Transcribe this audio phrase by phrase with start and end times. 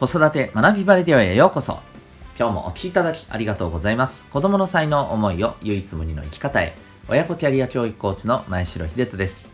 [0.00, 1.78] 子育て学びバレディオへようこそ。
[2.38, 4.24] 今日もお聴きいただきありがとうございます。
[4.28, 6.74] 子供の才能思いを唯一無二の生き方へ。
[7.10, 9.52] 親子キャリア教育コーチの前城秀人です。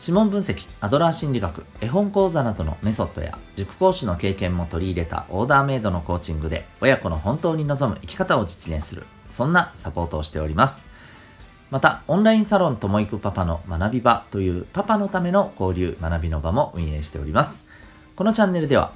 [0.00, 10.86] 指紋分析、アドラー心理学、絵本講座などのメソッドや塾講師の経験も取り入れたオーダーメイドのコーチングで親子の本当に望む生き方を実現するそんなサポートをしております。
[11.70, 17.65] また、オンラインサロンともいくパパの学び場というパパのための交流学びの場も運営しております。
[18.16, 18.92] このチャンネルでは、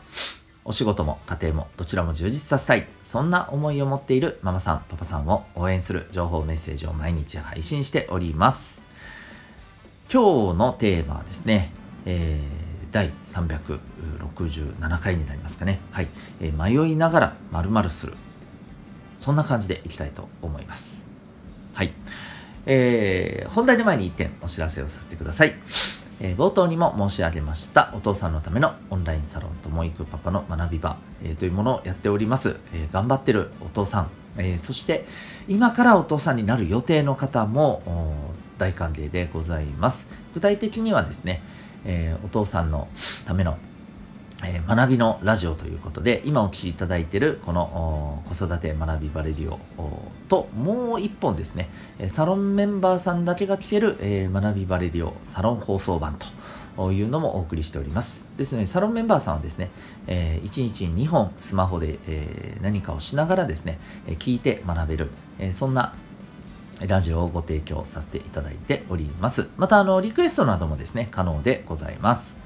[0.64, 8.80] お仕事も家庭もどちらも充実させたい、そんな思いを持っているママさん、パパさんを応援する情報メッセージを毎日配信しております。
[10.10, 11.70] 今日のテーマはですね、
[12.06, 15.80] えー、第367回になりますかね。
[15.90, 16.08] はい。
[16.40, 18.14] えー、迷いながら〇〇する。
[19.18, 21.06] そんな感じでいきたいと思います。
[21.74, 21.92] はい。
[22.64, 25.52] えー、本題の前に1点お知らせをさせてください。
[26.20, 35.06] えー、冒頭にも申し上げましたお父さんのためのオンラインサロンともいくパパの学び場、えー、というものをやっております、えー、頑張ってるお父さん、えそして
[35.48, 37.82] 今からお父さんになる予定の方も
[38.58, 40.08] 大歓迎でございます。
[40.34, 41.42] 具体的にはですね、
[41.84, 42.88] えお父さんの
[43.26, 43.56] ための
[44.42, 49.58] えー、学びのラジオということで、今お聴きいただいているこの子育て学びバレディオ
[50.28, 51.68] と、もう一本ですね、
[52.08, 56.18] サロンメンバーさんだけが聞ける、えー、学びバレディオサロン放送版
[56.76, 58.26] というのもお送りしております。
[58.38, 59.70] ですので、サロンメンバーさんはですね、
[60.06, 65.94] えー、1日2本スマホで、えー、何かをしながらですね、聞いて学べる、え、そんな
[66.86, 69.48] ラジオをご提供させていただいております。
[69.58, 72.39] また、あの、リクエストなどもですね、可能でございます。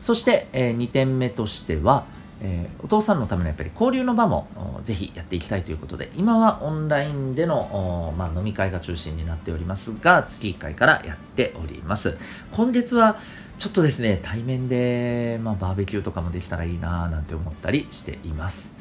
[0.00, 2.06] そして、えー、2点目としては、
[2.42, 4.48] えー、お父さんのためのやっぱり交流の場も
[4.82, 12.16] ぜひやっていきたいということで、今はオンラインでの、まあ、飲み会が中心になっておりますが、月1回からやっております。
[12.52, 13.20] 今月は
[13.58, 18.74] ちょっとですね、対面で、まあ、バーベキューとかもできたらいいなぁなんて思ったりしています。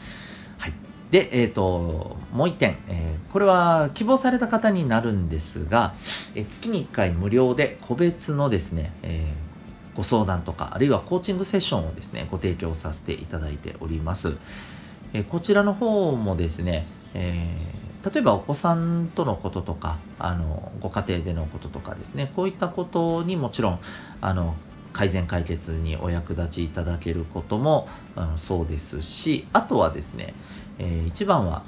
[0.58, 0.74] はい。
[1.12, 5.96] で、えっ、ー、と、もう1点、えー、これは希望された方になるんですが、
[6.34, 9.49] え月に1回無料で個別のですね、えー
[10.00, 14.38] ご相談とか、あるいはコーチングセッションをですね、ご提供させていただいております。
[15.12, 23.80] えこちらの方もですね、えー、例えばお子さんとのこととか、あの、ご家庭でのこととかですね、こういったことにもちろん、
[24.22, 24.56] あの、
[24.94, 30.34] 改善解決にお役立ちいただけることも、うん、そうですし、あとはですね、
[30.78, 31.64] えー、一番は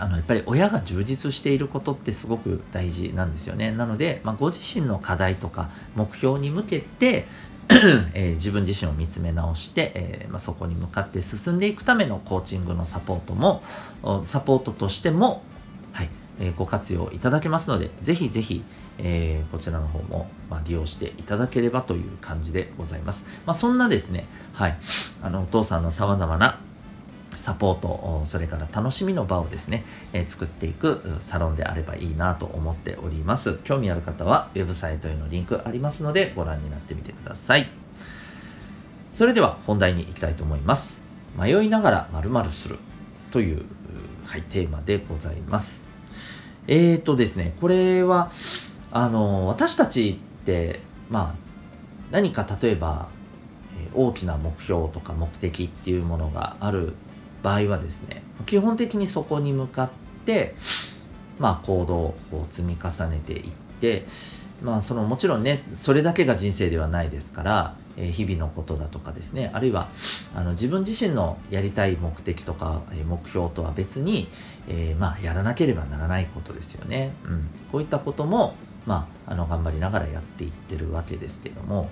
[0.00, 3.70] あのやっぱり親が充実していることってすごく大事なんですよね。
[3.70, 7.26] なので、まあ、ご自身の課題とか目標に向けて
[8.14, 13.62] えー、自分自身を見つめ直して、えー、まあ、そこに向かって進んでいくためのコーチングのサポートも
[14.24, 15.44] サポートとしても、
[15.92, 16.08] はい
[16.40, 18.64] えー、ご活用いただけますのでぜひぜひ、
[18.98, 23.26] えこちらの方も、ま、利用していただければという感じでございます。
[23.46, 24.76] まあ、そんなですね、はい、
[25.22, 26.58] あのお父さんの様々な
[27.40, 33.58] サポート、それから楽しみの場をですね、え作っていくサロンであればいいなと思っております。
[33.64, 37.66] 興味ある方はウェブサイトへのリンクありますのでご覧になってみてください。
[39.14, 41.02] それでは本題に行きたいと思います。
[41.34, 42.78] 迷いながら〇〇する
[43.30, 43.64] という、
[44.26, 45.86] はい、テーマでございます。
[46.66, 48.30] えーとですね、これは、
[48.92, 51.34] あの、私たちって、まあ、
[52.10, 53.08] 何か例えば、
[53.94, 56.92] 大きな目標とか目的っていうものがある
[57.42, 59.90] 場合はですね基本的にそこに向かっ
[60.24, 60.54] て
[61.38, 64.06] まあ行動を積み重ねていって
[64.62, 69.88] まあそのもちろんねそれだけが人生ではないですから、え、日々のことだとかですねあるいは
[70.34, 74.28] あの自分自身のやりたい目的とか、え、目標とは別に、
[74.68, 78.54] えー、まあやらなければならないことですよね、うん、こういったことも
[78.86, 81.90] まああの頑張りながらやっていってるわけですけども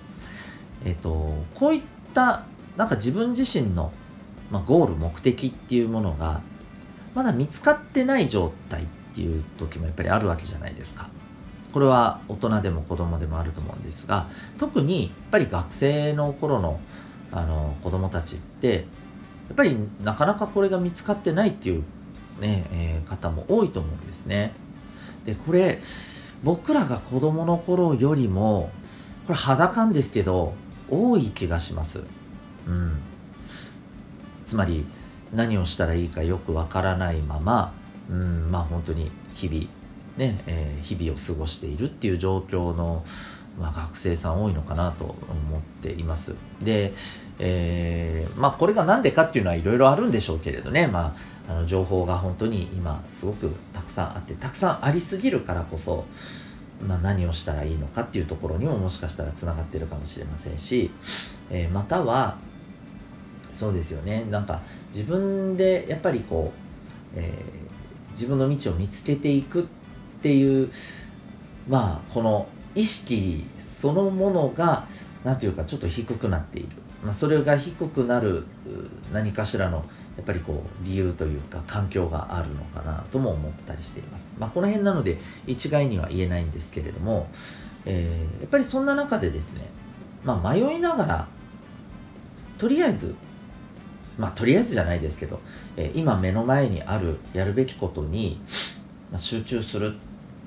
[0.84, 1.82] えっ、とこういっ
[2.14, 2.44] た
[2.76, 3.92] なんか自分自身の
[4.50, 6.40] まあ、ゴール目的っていうものが
[7.14, 11.08] まだ見つかってない状態っていう時もやっぱりあるわけじゃないですか。
[11.72, 14.28] これは大人でも子供でもあると思うんですが
[14.58, 16.80] 特にやっぱり学生の頃の
[17.30, 18.86] あの子供たちって
[19.48, 21.82] やっぱりなかなかこれが見つかってないっていう
[22.40, 24.54] ね、えー、方も多いと思うんですね。
[25.26, 25.82] でこれ
[26.42, 28.70] 僕らが子供の頃よりも
[29.26, 30.54] これ肌感ですけど
[30.88, 32.02] 多い気がします。
[32.66, 32.98] うん。
[34.48, 34.86] つまり
[35.34, 37.74] 何をしたらいいかよくわからないまま、
[38.10, 39.66] うん、まあ本当に日々、
[40.16, 43.04] ね、えー、日々を過ごしているっていう状況の、
[43.60, 46.34] まあ、学生さん多いのかなと思っています。
[46.62, 46.94] で、
[47.38, 51.14] えー、まあこれが何でかっていうのはいろいろあるんでしょうけれどね、ま
[51.46, 56.06] あ、あの情報が本当に今すごくたくさんあって、たくさんありすぎるからこそ、
[56.86, 60.90] まあ、何をしたらいいのかっていうところにももしかしたらつながってるかもしれませんし、
[61.50, 62.38] えー、または
[63.58, 64.24] そうですよね。
[64.30, 64.60] なんか
[64.92, 69.64] 自分でやっぱりこう、えー、自分の道を見つけていくっ
[70.22, 70.70] ていう
[71.68, 72.46] まあこの
[72.76, 74.86] 意識そのものが
[75.24, 76.68] 何ていうかちょっと低くなっている、
[77.02, 78.44] まあ、それが低くなる
[79.12, 79.84] 何かしらの
[80.16, 85.18] やっぱりこう理由というか環境があるのかなとも思ったりしています、まあ、この辺なので
[85.48, 87.28] 一概には言えないんですけれども、
[87.86, 89.62] えー、やっぱりそんな中でですね、
[90.24, 91.28] まあ、迷いながら
[92.58, 93.14] とりあえず
[94.18, 95.40] まあとりあえずじゃないですけど、
[95.76, 98.40] えー、今目の前にあるやるべきことに、
[99.10, 99.94] まあ、集中する、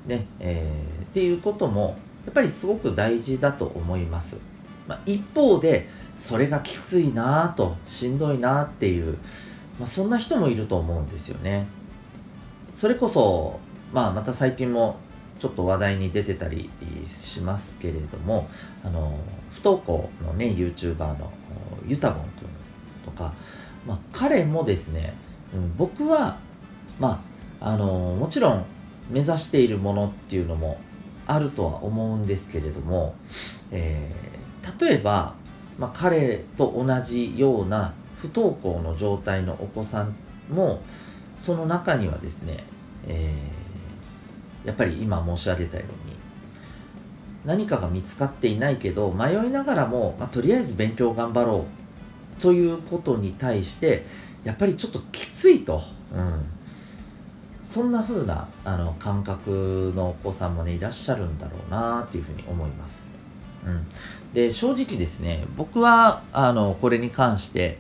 [0.06, 4.40] ねえー、っていうこともやっぱりすごく大事だと思います、
[4.88, 9.18] まあ、一方でそれがきついなとしんどいなっていう
[9.82, 11.66] まあ、そんな人もいると思うんですよね。
[12.76, 13.60] それこそ、
[13.92, 14.98] まあ、また最近も
[15.40, 16.70] ちょっと話題に出てたり
[17.08, 18.48] しますけれども、
[18.84, 19.18] あの、
[19.54, 21.32] 不登校のね、YouTuber の
[21.88, 22.48] ゆたぼんくん
[23.06, 23.34] とか、
[23.88, 25.14] まあ、彼もですね、
[25.54, 26.38] うん、僕は、
[27.00, 27.24] ま
[27.60, 28.66] あ、あの、もちろん
[29.10, 30.80] 目指しているものっていうのも
[31.28, 33.16] あるとは思うんですけれども、
[33.72, 35.36] えー、例えば、
[35.78, 40.16] まあ、彼と同じような不登校の状態のお子さん
[40.50, 40.82] も
[41.38, 42.64] その中にはですね、
[43.08, 46.16] えー、やっぱり今申し上げたように
[47.46, 51.81] 何かが見つかっていないけど迷いながらも、まあ、とりあえず勉強頑張ろう
[52.42, 54.06] ということに対して
[54.44, 55.82] やっぱりちょっときついと、
[56.14, 56.46] うん、
[57.64, 63.10] そんな風なあな感覚のお子さんもねいらっしゃるんだろうなっていうふうに思います。
[63.66, 63.88] うん、
[64.34, 67.78] で正直ですね僕はあのこれに関して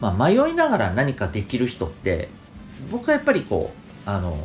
[0.00, 2.28] まあ、迷いながら何かできる人って
[2.90, 3.72] 僕はやっぱりこ
[4.06, 4.36] うあの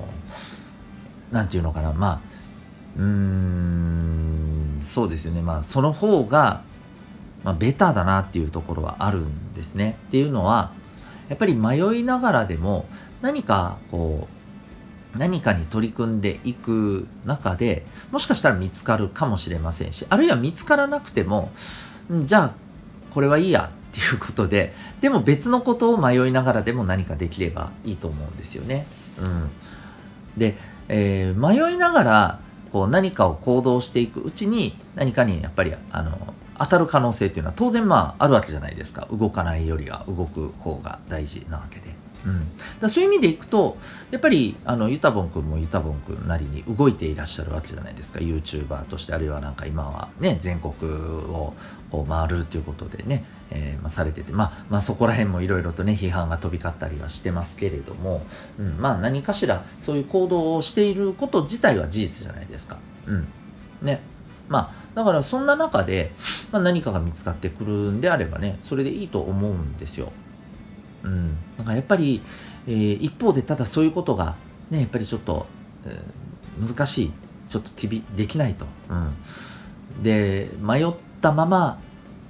[1.31, 2.21] なんていうのかなまあ
[2.97, 5.41] うーんそうですよね。
[5.41, 6.63] まあその方が、
[7.43, 10.71] まあ、ベターだなっていうところはあるんですねっていうのは
[11.29, 12.85] やっぱり迷いながらでも
[13.21, 14.27] 何かこ
[15.15, 21.51] う何かに取り組んでいく中でもしかしたら見つかるかもしれませんしあるいは見つからなくても
[22.25, 22.53] じゃあ
[23.13, 28.85] これはいいやっていうことででも別のことを迷いながらでも何かできればいいと思うんですよね。
[29.19, 29.49] うん、
[30.37, 30.55] で、
[30.87, 32.39] えー、迷いながら
[32.71, 39.07] こう何かを行動していくうちに何かにやっぱりあの当たる可能性っていうのは当然まああるわけじゃないですか。
[39.11, 42.01] 動かないよりは動く方が大事なわけで。
[42.23, 42.47] うん、
[42.79, 43.77] だそういう意味でいくと
[44.11, 48.19] やっぱりあのユタボン君もユタボン君なりに動いていらっしゃるわけじゃないですか。
[48.19, 51.55] YouTuber としてあるいはなんか今はね全国を
[51.91, 58.23] こう回るっていうことでね、えー、まあ、されてて、まあ、まあそこら辺もいろいろとね批判が飛び交ったりはしてますけれども、
[58.59, 62.77] うん、まあ何かしらそういう行動をしていること自体は事実じゃないですか。
[63.07, 63.27] うん、
[63.81, 64.01] ね。
[64.49, 66.11] まあだからそんな中で、
[66.51, 70.11] まあ、何かが見つかってくるんであればねそれでいいと思うんですよ。
[71.03, 72.21] うん、なんかやっぱり、
[72.67, 74.35] えー、一方でただそういうことが
[74.69, 75.47] ねやっぱりちょっと、
[75.85, 77.13] えー、難しい
[77.49, 80.91] ちょっときびできないと、うん、で迷っ
[81.21, 81.79] たまま、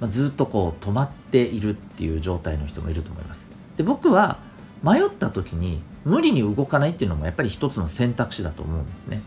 [0.00, 3.48] まあ、ずっとこう止まっているっていう状態の人もいると思います。
[3.76, 4.38] で僕は
[4.82, 9.20] 迷った時に無理に動かないっていうのもやっぱり一つの選択肢だと思うんですね。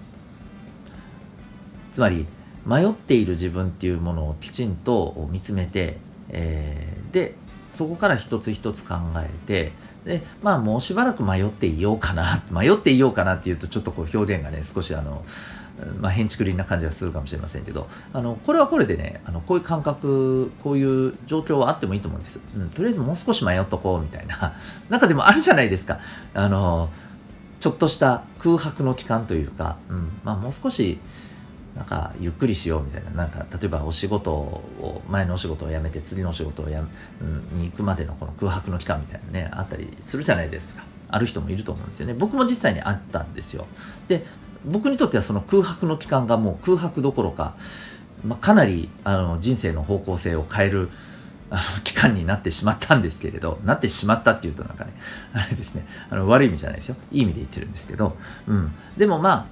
[1.94, 2.26] つまり
[2.66, 5.98] 迷っている自分っていうものをきちんと見つめて、
[6.30, 7.36] えー、で
[7.72, 9.72] そこから一つ一つ考えて
[10.06, 15.24] でまあもうしばらく迷っていようかな 迷っていようかなっていうとちょっとこう表現がね少しあの
[16.00, 24.54] まあ、変築林な感じがするかもしれませんけどあのこれはこれでねあのこういう感覚こういう状況はあってもいいと思うんです、うん、とりあえずもう少し迷っとこうみたいな。
[24.90, 26.00] 中でもあるじゃないですか。
[26.34, 26.90] あの
[27.60, 31.00] ちょっとした空白の期間というか、うんまあ、もう少し
[31.76, 33.12] なんかゆっくりしようみたいな。
[33.12, 36.82] なんか例えばお仕事を前のお仕事を辞めて次のお仕事をや、
[37.22, 40.84] うん、に行くまでのこの空白の期間みたいなねあったりするじゃないですか。
[41.10, 42.14] ある人もいると思うんですよね。
[42.14, 43.68] 僕も実際にあったんですよ。
[44.08, 44.26] で
[44.66, 47.56] 僕にとってはその空白の期間がもう空白どころか、
[48.26, 50.90] まあ、かなりあの人生の方向性を変える
[51.52, 54.94] あの期間になってしまったんですけれどなってしまったっていうとなんかね
[55.34, 55.86] あれですね。
[56.10, 56.96] あの悪い意味じゃないですよ。
[57.12, 58.18] いい意味で言ってるんですけど、
[58.48, 59.46] うん、でもまあ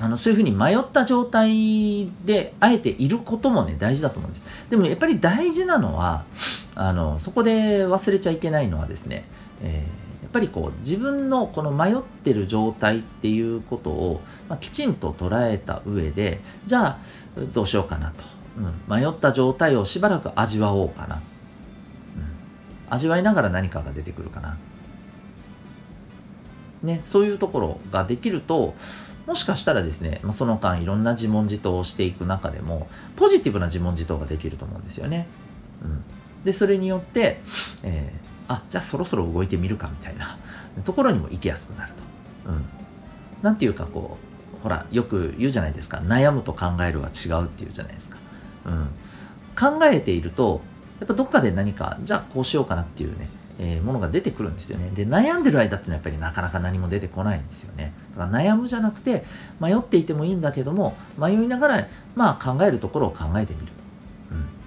[0.00, 4.46] あのそういうふうに迷った状態であえていることもね大事だと思うんです。
[4.68, 6.24] でもやっぱり大事なのは
[6.74, 9.24] あのそこで忘れちゃいけないのはですね、
[9.62, 16.98] えー、やっぱりこう自分のこの迷ってる状態っていうことを、まあ、きちんと捉えた上でじゃあ
[17.52, 18.22] どうしようかなと、
[18.58, 21.22] うん、迷った状態をしばらく味わおうかな、うん、
[22.90, 24.58] 味わいながら何かが出てくるかな。
[26.82, 28.74] ね、そういうところができると
[29.26, 35.26] もしかしたらですね、まあ、その間いろんな自問自答をしていく中でも、ポジティブな自問自答ができると思うんですよね。
[35.82, 36.04] うん。
[36.44, 37.40] でそれによって、
[37.82, 40.36] えー、あじゃあそろそろ動いてみるかみたいな
[40.84, 41.92] ところにも行きやすくなる
[42.44, 42.64] と、うん、
[43.42, 44.18] なんていうかこ
[44.60, 45.98] うほらよく言うじゃないですか。
[45.98, 48.18] 悩むと考えるは違うっていうじゃないですか、
[48.66, 48.88] うん、
[49.78, 50.60] 考えていると
[51.00, 53.28] やっぱどっかで何かじゃあこうしようかなっていうね
[53.58, 54.90] えー、ものが出てくるんですよね。
[54.94, 57.92] で、悩んでる間っていうのはやっぱりなかなか何も出てこないんですよね。
[58.16, 59.24] だから悩むじゃなくて、
[59.60, 63.72] 迷っていてもいいんだけども、迷いながら、まあ考えるところを考えてみる。
[64.32, 64.64] うん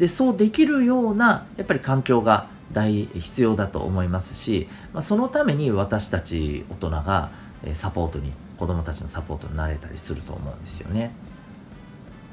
[0.00, 7.30] でそうできるようなやっぱり環境が大必要だと思いますし、まあ、そのために私たち大人が
[7.74, 11.12] サポートに子供たちのサポートになれたりすると思うんですよね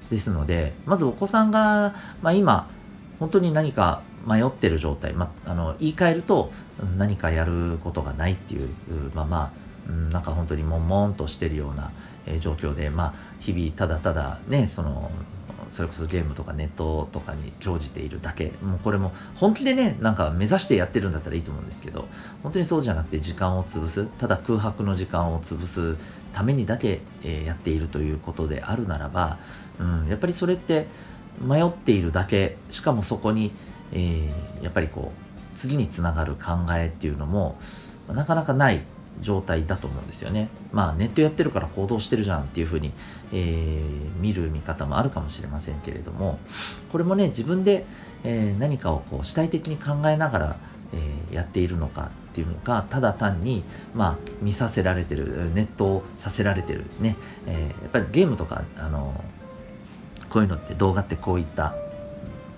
[0.10, 2.70] ですのでまずお子さんが、まあ、今
[3.20, 6.52] 本当に何か迷ってる状態、まあ、の言い換えると
[6.98, 8.70] 何かやることがないっていう
[9.16, 9.54] まあま
[9.90, 11.92] あなんか本当に悶々としてるような
[12.40, 15.10] 状況で、まあ、日々ただただねその
[15.70, 18.54] それこそゲームとかネットとかに興じているだけ。
[18.62, 22.08] もうこれも本気でねなんか目指してやってるんだったらいいと思うんですけど
[22.42, 24.06] 本当にそうじゃなくて時間を潰す。
[24.18, 25.98] ただ空白の時間を潰す。
[26.34, 29.40] ためにだけ、えやっているということであるならば、
[29.80, 30.86] うん、やっぱりそれって
[31.42, 32.58] 迷っているだけ。
[32.70, 33.52] しかもそこに、
[33.94, 37.58] えー、やっぱりこう次につながる考えっていうのも
[38.08, 38.82] なかなかない
[39.22, 40.50] 状態だと思うんですよね。
[40.72, 42.94] まあネットやってるから行動してるじゃんっていうふうに、
[43.34, 46.40] えー、見る見方もあるかもしれませんけれども
[46.92, 47.86] これもね自分で、
[48.24, 50.56] えー、何かをこう主体的に考えながら、
[50.94, 53.64] えー、やっているのかっていうのかただ単に、
[53.96, 57.16] まあ、見させられてるネットをさせられてるね、
[57.48, 59.20] えやっぱりゲームとかあの
[60.30, 61.74] こういうのって動画ってこういった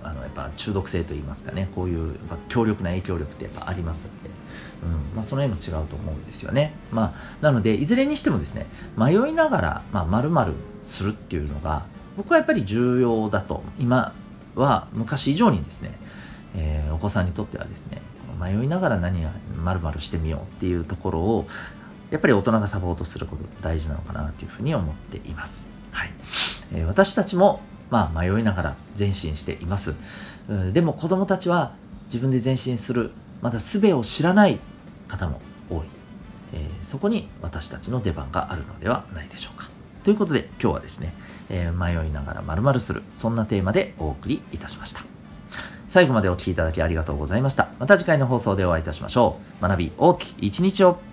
[0.04, 4.30] あのやっぱ中毒性といいますかねこういうやっぱ強力な影響力ってやっぱありますので。
[4.82, 6.74] うんまあ、その辺も違うと思うんですよね。
[6.92, 8.66] まあ、なので、いずれにしてもですね、
[8.98, 10.54] 迷いながら、まあ、〇〇
[10.84, 11.84] するっていうのが、
[12.18, 14.14] 僕はやっぱり重要だと、今
[14.56, 15.92] は昔以上にですね、
[16.56, 18.02] えー、お子さんにとってはですね、
[18.40, 19.32] 迷いながら何が
[19.64, 21.48] 〇〇してみようっていうところを、
[22.10, 25.68] やっぱり大人がサポートすることって大事なのかなというふうに思っています。
[25.92, 26.12] はい。
[26.74, 29.96] えー、私たちも、まあ、迷いながら前進しています。
[30.74, 31.74] でも子供たちは
[32.06, 33.12] 自分で前進する。
[33.42, 34.60] まだ術を知らない
[35.08, 35.80] 方も多い、
[36.54, 39.70] えー、そこに私たちの出番があるのではないでしょうか。
[40.04, 41.14] ということで今日はですね、
[41.50, 43.04] えー、迷いながら〇〇する。
[43.14, 45.04] そんなテーマでお送りいたしました。
[45.88, 47.70] 最後までお聴きいただきありがとうございました。
[47.80, 49.64] また次回の放送でお会いいたしましょう。
[49.64, 51.09] 学び大きい一日を。